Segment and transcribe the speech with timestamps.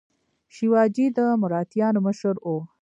[0.55, 2.47] شیواجي د مراتیانو مشر و.